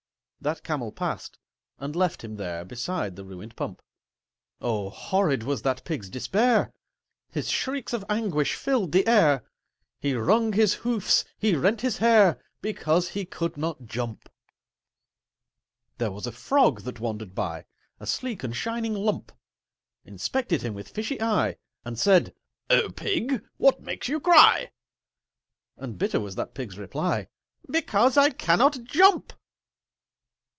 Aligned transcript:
That 0.43 0.63
Camel 0.63 0.91
passed, 0.91 1.37
and 1.77 1.95
left 1.95 2.23
him 2.23 2.37
there, 2.37 2.65
Beside 2.65 3.15
the 3.15 3.23
ruined 3.23 3.55
Pump. 3.55 3.79
Oh, 4.59 4.89
horrid 4.89 5.43
was 5.43 5.61
that 5.61 5.85
Pig's 5.85 6.09
despair! 6.09 6.73
His 7.29 7.47
shrieks 7.47 7.93
of 7.93 8.03
anguish 8.09 8.55
filled 8.55 8.91
the 8.91 9.05
air. 9.05 9.43
He 9.99 10.15
wrung 10.15 10.53
his 10.53 10.73
hoofs, 10.73 11.25
he 11.37 11.55
rent 11.55 11.81
his 11.81 11.99
hair, 11.99 12.41
Because 12.59 13.09
he 13.09 13.23
could 13.23 13.55
not 13.55 13.85
jump. 13.85 14.27
There 15.99 16.09
was 16.09 16.25
a 16.25 16.31
Frog 16.31 16.81
that 16.85 16.99
wandered 16.99 17.35
by— 17.35 17.65
A 17.99 18.07
sleek 18.07 18.43
and 18.43 18.55
shining 18.55 18.95
lump: 18.95 19.31
Inspected 20.05 20.63
him 20.63 20.73
with 20.73 20.89
fishy 20.89 21.21
eye, 21.21 21.57
And 21.85 21.99
said 21.99 22.33
"O 22.71 22.89
Pig, 22.89 23.45
what 23.57 23.83
makes 23.83 24.07
you 24.07 24.19
cry?" 24.19 24.71
And 25.77 25.99
bitter 25.99 26.19
was 26.19 26.33
that 26.33 26.55
Pig's 26.55 26.79
reply, 26.79 27.27
"Because 27.69 28.17
I 28.17 28.31
cannot 28.31 28.81
jump!" 28.85 29.33